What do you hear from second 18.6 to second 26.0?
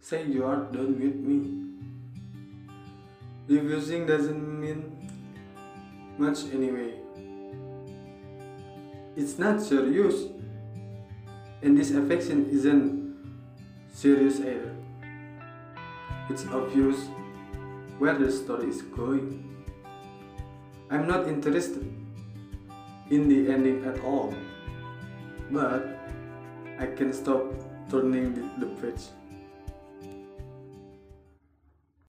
is going. I'm not interested in the ending at all, but